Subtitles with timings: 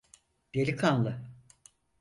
[0.53, 1.21] Delikanlı!